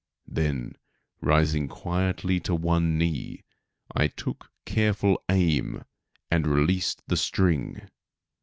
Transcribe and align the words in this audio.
Then, 0.27 0.77
rising 1.21 1.67
quietly 1.67 2.39
to 2.39 2.55
one 2.55 2.97
knee, 2.97 3.43
I 3.95 4.07
took 4.07 4.49
careful 4.65 5.23
aim 5.29 5.83
and 6.31 6.47
released 6.47 7.03
the 7.05 7.15
string. 7.17 7.87